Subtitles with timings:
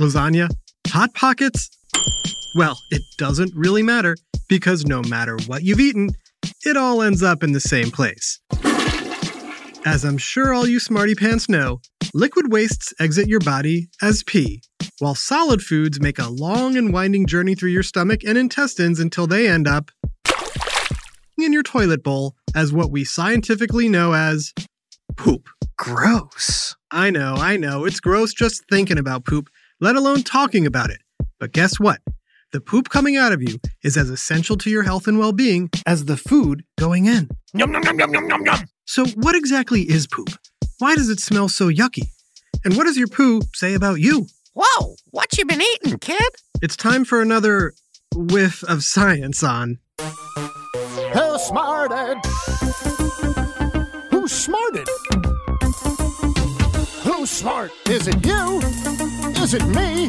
[0.00, 0.48] Lasagna?
[0.88, 1.68] Hot Pockets?
[2.54, 4.16] Well, it doesn't really matter
[4.48, 6.10] because no matter what you've eaten,
[6.64, 8.40] it all ends up in the same place.
[9.84, 11.80] As I'm sure all you smarty pants know,
[12.14, 14.62] liquid wastes exit your body as pee,
[15.00, 19.26] while solid foods make a long and winding journey through your stomach and intestines until
[19.26, 19.90] they end up
[21.36, 24.52] in your toilet bowl as what we scientifically know as
[25.16, 25.48] poop.
[25.76, 26.76] Gross.
[26.90, 29.48] I know, I know, it's gross just thinking about poop,
[29.80, 31.00] let alone talking about it.
[31.38, 32.00] But guess what?
[32.52, 35.70] The poop coming out of you is as essential to your health and well being
[35.86, 37.28] as the food going in.
[37.54, 38.64] Yum, yum, yum, yum, yum, yum, yum.
[38.86, 40.30] So, what exactly is poop?
[40.78, 42.08] Why does it smell so yucky?
[42.64, 44.26] And what does your poo say about you?
[44.54, 46.30] Whoa, what you been eating, kid?
[46.62, 47.74] It's time for another
[48.14, 52.16] whiff of science on Who smarted?
[54.10, 54.88] Who smarted?
[57.18, 57.72] Who's smart?
[57.88, 58.60] Is it you?
[59.42, 60.04] Is it me?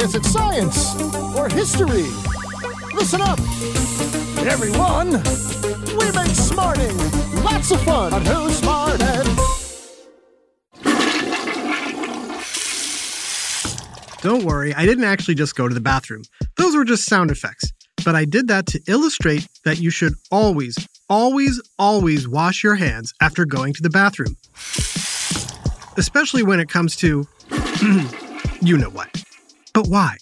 [0.00, 0.98] Is it science
[1.36, 2.08] or history?
[2.94, 3.38] Listen up,
[4.46, 5.10] everyone.
[5.98, 6.96] We make smarting.
[7.44, 9.26] Lots of fun on Who Smarted.
[14.22, 16.22] Don't worry, I didn't actually just go to the bathroom.
[16.56, 17.70] Those were just sound effects.
[18.06, 20.78] But I did that to illustrate that you should always,
[21.10, 24.38] always, always wash your hands after going to the bathroom.
[25.96, 27.26] Especially when it comes to,
[28.62, 29.22] you know what.
[29.74, 30.16] But why?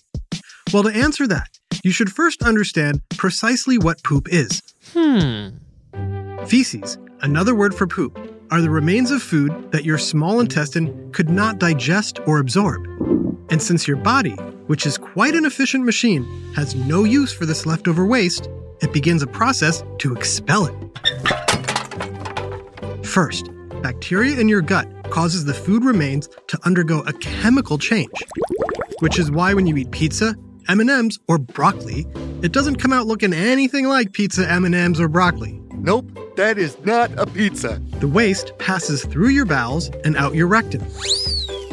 [0.73, 1.49] Well, to answer that,
[1.85, 4.63] you should first understand precisely what poop is.
[4.93, 5.51] Hmm.
[6.47, 8.19] Feces, another word for poop,
[8.51, 12.85] are the remains of food that your small intestine could not digest or absorb.
[13.51, 14.35] And since your body,
[14.67, 18.49] which is quite an efficient machine, has no use for this leftover waste,
[18.81, 20.75] it begins a process to expel it.
[23.07, 23.51] First,
[23.83, 28.11] bacteria in your gut causes the food remains to undergo a chemical change,
[29.01, 30.35] which is why when you eat pizza,
[30.69, 32.07] M&Ms, or broccoli,
[32.43, 35.61] it doesn't come out looking anything like pizza, M&Ms, or broccoli.
[35.75, 37.81] Nope, that is not a pizza.
[38.01, 40.85] The waste passes through your bowels and out your rectum.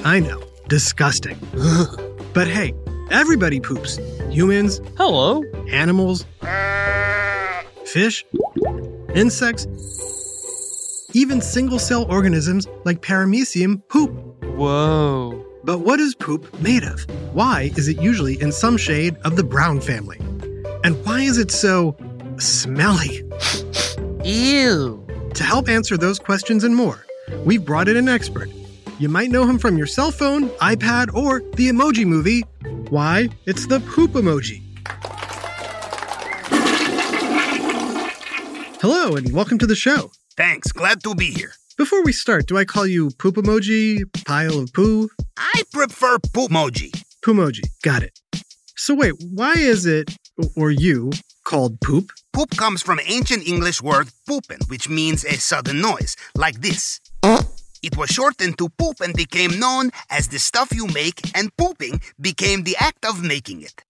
[0.05, 1.37] I know, disgusting.
[2.33, 2.73] but hey,
[3.11, 3.99] everybody poops.
[4.29, 5.43] Humans, Hello.
[5.69, 6.25] animals,
[7.85, 8.23] fish,
[9.13, 9.67] insects,
[11.17, 14.11] even single cell organisms like paramecium poop.
[14.55, 15.43] Whoa.
[15.63, 17.09] But what is poop made of?
[17.33, 20.19] Why is it usually in some shade of the brown family?
[20.83, 21.97] And why is it so
[22.37, 23.23] smelly?
[24.23, 25.03] Ew.
[25.33, 27.03] To help answer those questions and more,
[27.43, 28.51] we've brought in an expert.
[28.99, 32.41] You might know him from your cell phone, iPad, or the emoji movie.
[32.89, 33.29] Why?
[33.47, 34.61] It's the poop emoji.
[38.81, 40.11] Hello, and welcome to the show.
[40.37, 41.53] Thanks, glad to be here.
[41.79, 45.09] Before we start, do I call you poop emoji, pile of poo?
[45.35, 46.91] I prefer Poomoji.
[47.25, 48.19] Poomoji, got it.
[48.75, 50.15] So wait, why is it,
[50.55, 51.11] or you,
[51.43, 52.11] called poop?
[52.33, 56.99] Poop comes from ancient English word poopen, which means a sudden noise, like this.
[57.81, 61.99] It was shortened to poop and became known as the stuff you make, and pooping
[62.21, 63.83] became the act of making it.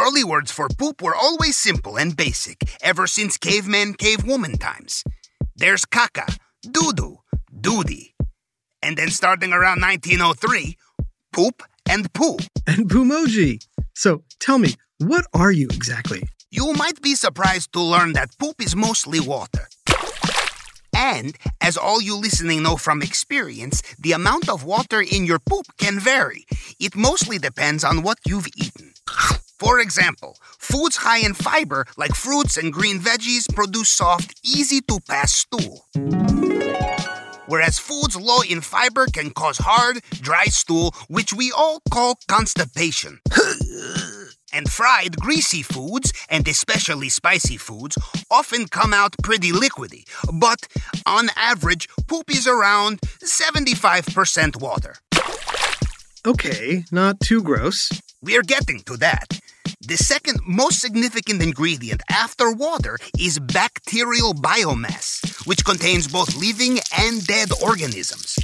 [0.00, 5.04] Early words for poop were always simple and basic, ever since caveman, cavewoman times.
[5.54, 7.18] There's caca, doo doo,
[7.60, 8.14] doody.
[8.82, 10.78] And then starting around 1903,
[11.34, 12.38] poop and poo.
[12.66, 13.62] And Poomoji.
[13.94, 16.22] So tell me, what are you exactly?
[16.50, 19.68] You might be surprised to learn that poop is mostly water.
[20.96, 25.66] And, as all you listening know from experience, the amount of water in your poop
[25.76, 26.46] can vary.
[26.78, 28.94] It mostly depends on what you've eaten.
[29.60, 34.98] For example, foods high in fiber, like fruits and green veggies, produce soft, easy to
[35.06, 35.84] pass stool.
[37.46, 43.20] Whereas foods low in fiber can cause hard, dry stool, which we all call constipation.
[44.54, 47.98] and fried, greasy foods, and especially spicy foods,
[48.30, 50.04] often come out pretty liquidy.
[50.32, 50.68] But
[51.04, 54.94] on average, poop is around 75% water.
[56.26, 57.90] Okay, not too gross.
[58.22, 59.40] We're getting to that.
[59.80, 67.26] The second most significant ingredient after water is bacterial biomass, which contains both living and
[67.26, 68.36] dead organisms.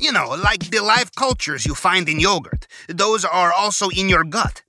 [0.00, 2.66] You know, like the live cultures you find in yogurt.
[2.88, 4.62] Those are also in your gut.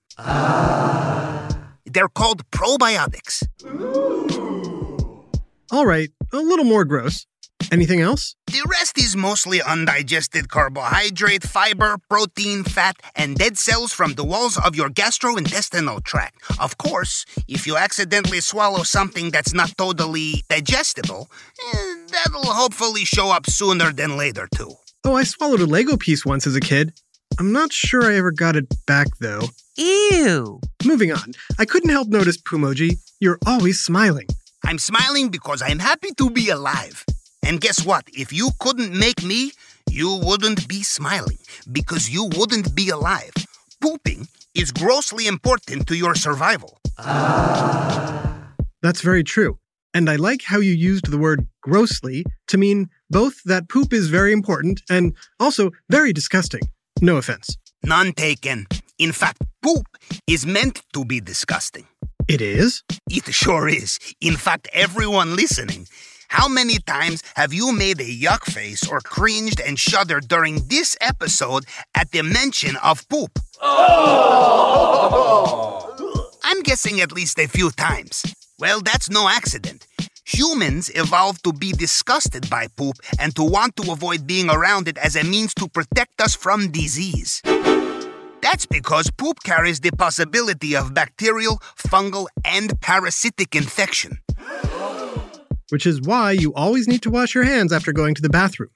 [1.86, 3.44] They're called probiotics.
[5.72, 7.26] All right, a little more gross.
[7.75, 8.36] Anything else?
[8.48, 14.57] The rest is mostly undigested carbohydrate, fiber, protein, fat, and dead cells from the walls
[14.57, 16.38] of your gastrointestinal tract.
[16.57, 21.27] Of course, if you accidentally swallow something that's not totally digestible,
[21.74, 24.72] eh, that'll hopefully show up sooner than later, too.
[25.04, 26.94] Oh, I swallowed a Lego piece once as a kid.
[27.39, 29.50] I'm not sure I ever got it back, though.
[29.75, 30.62] Ew.
[30.86, 34.27] Moving on, I couldn't help notice, Poomoji, you're always smiling.
[34.63, 37.04] I'm smiling because I'm happy to be alive.
[37.46, 38.06] And guess what?
[38.14, 39.52] If you couldn't make me,
[39.90, 41.38] you wouldn't be smiling
[41.72, 43.34] because you wouldn't be alive.
[43.80, 46.80] Pooping is grossly important to your survival.
[46.98, 48.52] Ah.
[48.82, 49.60] That's very true.
[49.94, 54.10] And I like how you used the word grossly to mean both that poop is
[54.10, 56.62] very important and also very disgusting.
[57.02, 57.56] No offense.
[57.84, 58.68] None taken.
[58.98, 59.86] In fact, poop
[60.28, 61.86] is meant to be disgusting.
[62.28, 62.84] It is?
[63.10, 64.00] It sure is.
[64.20, 65.88] In fact, everyone listening,
[66.30, 70.98] how many times have you made a yuck face or cringed and shuddered during this
[71.01, 73.39] episode at the mention of poop?
[73.62, 75.06] Oh.
[76.44, 78.24] I'm guessing at least a few times.
[78.60, 79.88] Well, that's no accident.
[80.25, 84.98] Humans evolved to be disgusted by poop and to want to avoid being around it
[84.98, 87.42] as a means to protect us from disease.
[88.42, 94.19] That's because poop carries the possibility of bacterial, fungal, and parasitic infection.
[95.75, 98.69] Which is why you always need to wash your hands after going to the bathroom.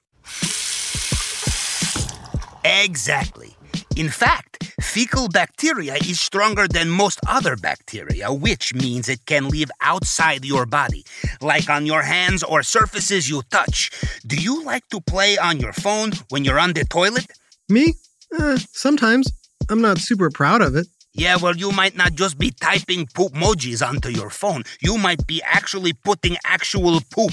[2.62, 3.56] Exactly.
[3.96, 9.70] In fact, fecal bacteria is stronger than most other bacteria, which means it can live
[9.80, 11.06] outside your body,
[11.40, 13.90] like on your hands or surfaces you touch.
[14.26, 17.32] Do you like to play on your phone when you're on the toilet?
[17.70, 17.94] Me?
[18.38, 19.32] Uh, sometimes.
[19.70, 20.86] I'm not super proud of it.
[21.12, 24.62] Yeah, well, you might not just be typing poop emojis onto your phone.
[24.80, 27.32] You might be actually putting actual poop.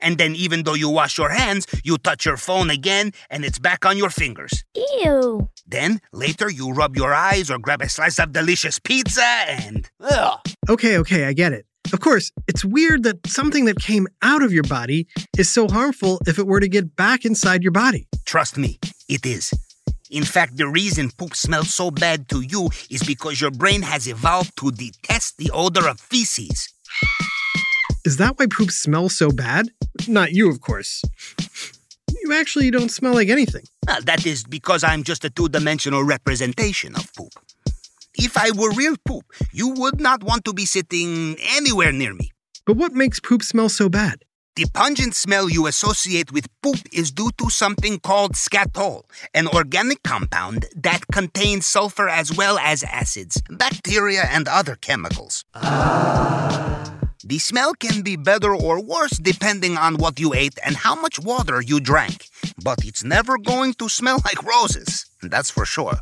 [0.00, 3.58] And then, even though you wash your hands, you touch your phone again and it's
[3.58, 4.62] back on your fingers.
[5.02, 5.48] Ew.
[5.66, 9.90] Then, later, you rub your eyes or grab a slice of delicious pizza and.
[10.00, 10.38] Ugh.
[10.68, 11.66] Okay, okay, I get it.
[11.92, 15.06] Of course, it's weird that something that came out of your body
[15.38, 18.06] is so harmful if it were to get back inside your body.
[18.24, 19.52] Trust me, it is.
[20.10, 24.06] In fact, the reason poop smells so bad to you is because your brain has
[24.06, 26.72] evolved to detest the odor of feces.
[28.04, 29.68] Is that why poop smells so bad?
[30.06, 31.02] Not you, of course.
[32.22, 33.64] You actually don't smell like anything.
[33.88, 37.32] Uh, that is because I'm just a two dimensional representation of poop.
[38.14, 42.30] If I were real poop, you would not want to be sitting anywhere near me.
[42.64, 44.22] But what makes poop smell so bad?
[44.56, 49.02] The pungent smell you associate with poop is due to something called skatole,
[49.34, 55.44] an organic compound that contains sulfur as well as acids, bacteria, and other chemicals.
[55.52, 61.20] The smell can be better or worse depending on what you ate and how much
[61.20, 62.26] water you drank,
[62.64, 65.98] but it's never going to smell like roses, that's for sure.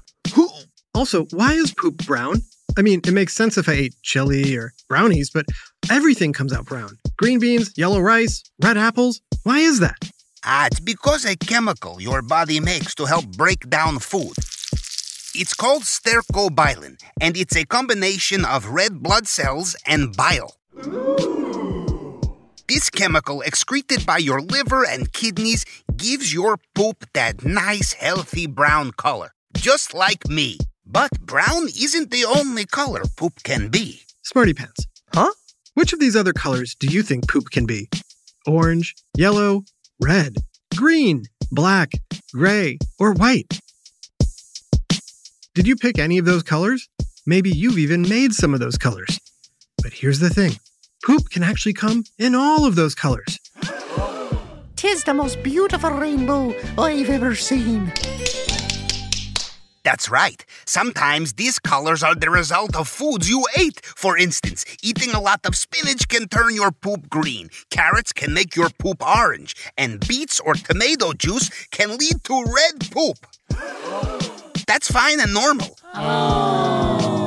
[0.94, 2.36] Also, why is poop brown?
[2.78, 5.46] I mean, it makes sense if I ate chili or brownies, but
[5.90, 6.98] everything comes out brown.
[7.16, 9.20] Green beans, yellow rice, red apples.
[9.44, 10.10] Why is that?
[10.44, 14.34] Ah, it's because a chemical your body makes to help break down food.
[15.36, 20.56] It's called stercobilin, and it's a combination of red blood cells and bile.
[22.66, 25.64] This chemical excreted by your liver and kidneys
[25.96, 30.58] gives your poop that nice, healthy brown color, just like me.
[30.84, 34.00] But brown isn't the only color poop can be.
[34.22, 34.86] Smarty Pants.
[35.74, 37.88] Which of these other colors do you think poop can be?
[38.46, 39.64] Orange, yellow,
[40.00, 40.36] red,
[40.76, 41.90] green, black,
[42.32, 43.58] gray, or white?
[45.54, 46.88] Did you pick any of those colors?
[47.26, 49.18] Maybe you've even made some of those colors.
[49.82, 50.52] But here's the thing
[51.04, 53.38] poop can actually come in all of those colors.
[54.76, 57.92] Tis the most beautiful rainbow I've ever seen.
[59.84, 60.44] That's right.
[60.64, 63.84] Sometimes these colors are the result of foods you ate.
[63.84, 68.56] For instance, eating a lot of spinach can turn your poop green, carrots can make
[68.56, 73.18] your poop orange, and beets or tomato juice can lead to red poop.
[74.66, 75.76] That's fine and normal.
[75.94, 77.23] Oh.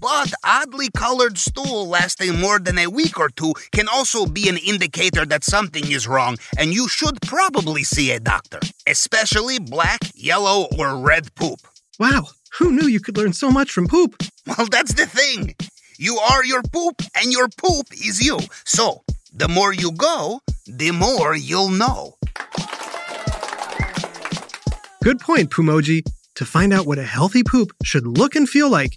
[0.00, 4.56] But oddly colored stool lasting more than a week or two can also be an
[4.56, 10.68] indicator that something is wrong, and you should probably see a doctor, especially black, yellow,
[10.78, 11.60] or red poop.
[11.98, 12.28] Wow,
[12.58, 14.16] who knew you could learn so much from poop?
[14.46, 15.54] Well, that's the thing.
[15.98, 18.38] You are your poop, and your poop is you.
[18.64, 19.02] So,
[19.34, 22.16] the more you go, the more you'll know.
[25.04, 26.02] Good point, Poomoji.
[26.36, 28.96] To find out what a healthy poop should look and feel like,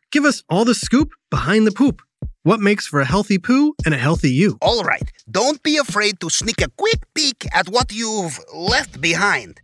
[0.11, 2.01] give us all the scoop behind the poop.
[2.43, 4.57] What makes for a healthy poo and a healthy you?
[4.61, 9.61] All right, don't be afraid to sneak a quick peek at what you've left behind.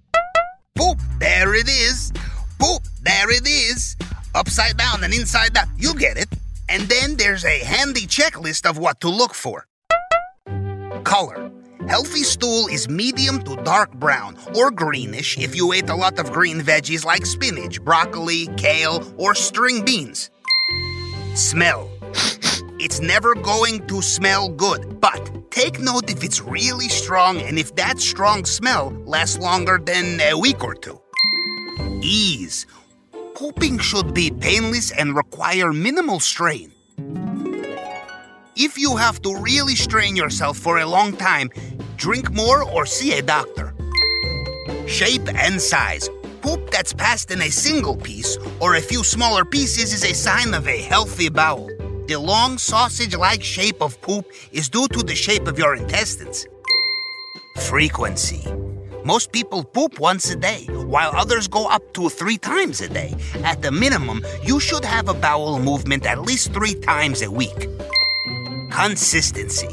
[0.75, 2.11] Poop, there it is.
[2.59, 3.95] Poop, there it is.
[4.35, 6.29] Upside down and inside out, you get it.
[6.69, 9.65] And then there's a handy checklist of what to look for.
[11.03, 11.51] Color.
[11.87, 16.33] Healthy stool is medium to dark brown or greenish if you ate a lot of
[16.33, 20.29] green veggies like spinach, broccoli, kale, or string beans.
[21.37, 21.87] Smell.
[22.79, 27.75] It's never going to smell good, but take note if it's really strong and if
[27.75, 30.99] that strong smell lasts longer than a week or two.
[32.01, 32.65] Ease.
[33.35, 36.71] Pooping should be painless and require minimal strain.
[38.55, 41.51] If you have to really strain yourself for a long time,
[41.97, 43.75] drink more or see a doctor.
[44.87, 46.09] Shape and size.
[46.47, 50.53] Poop that's passed in a single piece or a few smaller pieces is a sign
[50.53, 51.67] of a healthy bowel.
[52.07, 56.47] The long sausage like shape of poop is due to the shape of your intestines.
[57.57, 58.47] Frequency.
[59.03, 63.13] Most people poop once a day, while others go up to three times a day.
[63.43, 67.67] At the minimum, you should have a bowel movement at least three times a week.
[68.71, 69.67] Consistency.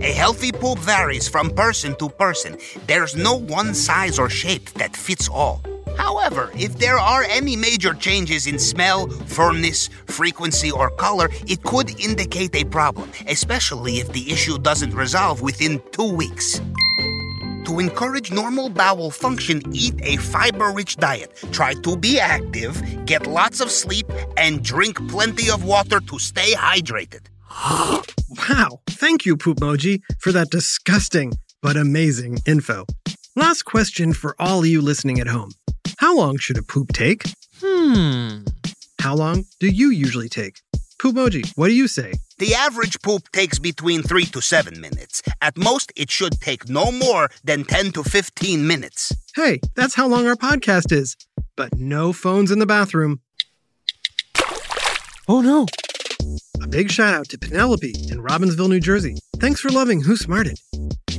[0.00, 2.58] A healthy poop varies from person to person.
[2.88, 5.62] There's no one size or shape that fits all.
[5.96, 11.98] However, if there are any major changes in smell, firmness, frequency, or color, it could
[12.00, 16.60] indicate a problem, especially if the issue doesn't resolve within two weeks.
[17.66, 21.36] To encourage normal bowel function, eat a fiber rich diet.
[21.52, 24.06] Try to be active, get lots of sleep,
[24.36, 27.26] and drink plenty of water to stay hydrated.
[28.48, 28.80] Wow.
[28.86, 31.32] Thank you, Poopmoji, for that disgusting
[31.62, 32.86] but amazing info.
[33.36, 35.50] Last question for all you listening at home.
[36.00, 37.24] How long should a poop take?
[37.60, 38.44] Hmm.
[39.02, 40.62] How long do you usually take?
[40.98, 42.14] Poopmoji, what do you say?
[42.38, 45.20] The average poop takes between 3 to 7 minutes.
[45.42, 49.14] At most, it should take no more than 10 to 15 minutes.
[49.36, 51.18] Hey, that's how long our podcast is.
[51.54, 53.20] But no phones in the bathroom.
[55.28, 55.66] Oh no.
[56.62, 59.16] A big shout out to Penelope in Robbinsville, New Jersey.
[59.36, 60.58] Thanks for loving Who Smarted.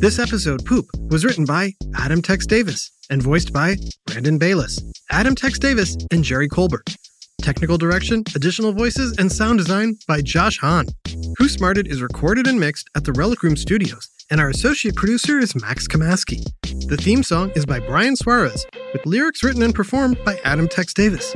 [0.01, 3.75] This episode, Poop, was written by Adam Tex Davis and voiced by
[4.07, 4.79] Brandon Bayless,
[5.11, 6.95] Adam Tex Davis, and Jerry Colbert.
[7.43, 10.87] Technical direction, additional voices, and sound design by Josh Hahn.
[11.37, 15.37] Who Smarted is recorded and mixed at the Relic Room Studios, and our associate producer
[15.37, 16.43] is Max Kamaski.
[16.87, 20.95] The theme song is by Brian Suarez, with lyrics written and performed by Adam Tex
[20.95, 21.35] Davis.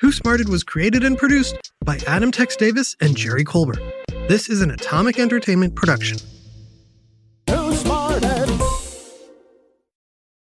[0.00, 3.80] Who Smarted was created and produced by Adam Tex Davis and Jerry Colbert.
[4.28, 6.18] This is an Atomic Entertainment production.